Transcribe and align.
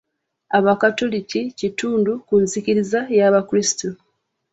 Abakatoliki 0.57 1.41
kitundu 1.59 2.11
ku 2.27 2.33
nzikiriza 2.43 2.99
y'abakulisitu. 3.17 3.87